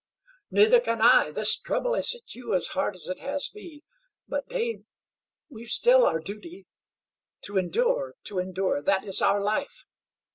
"Neither 0.49 0.79
can 0.79 0.99
I! 0.99 1.29
This 1.29 1.55
trouble 1.55 1.93
has 1.93 2.11
hit 2.13 2.33
you 2.33 2.55
as 2.55 2.69
hard 2.69 2.95
as 2.95 3.05
it 3.07 3.19
has 3.19 3.51
me. 3.53 3.83
But, 4.27 4.47
Dave, 4.49 4.83
we've 5.47 5.67
still 5.69 6.07
our 6.07 6.19
duty. 6.19 6.65
To 7.43 7.59
endure, 7.59 8.15
to 8.23 8.39
endure 8.39 8.81
that 8.81 9.03
is 9.05 9.21
our 9.21 9.39
life. 9.43 9.85